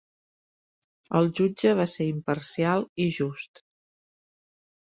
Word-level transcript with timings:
El 1.19 1.29
jutge 1.41 1.75
va 1.81 1.85
ser 1.93 2.09
imparcial 2.13 2.89
i 3.07 3.07
just. 3.21 3.63